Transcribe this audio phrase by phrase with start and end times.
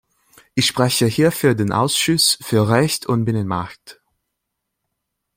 [0.55, 4.01] Ich spreche hier für den Ausschuss für Recht und Binnenmarkt.